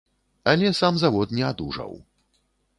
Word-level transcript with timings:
Але 0.53 0.71
сам 0.79 0.97
завод 1.05 1.37
не 1.41 1.47
адужаў. 1.53 1.95